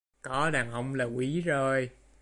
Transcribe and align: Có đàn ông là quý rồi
Có 0.21 0.49
đàn 0.49 0.71
ông 0.71 0.95
là 0.95 1.05
quý 1.05 1.41
rồi 1.41 1.89